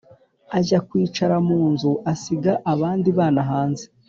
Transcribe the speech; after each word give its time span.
Ajya 0.57 0.79
kwicara 0.87 1.35
mu 1.47 1.59
nzu 1.71 1.91
asiga 2.13 2.51
abandi 2.73 3.09
bana 3.17 3.41
hanze 3.49 3.85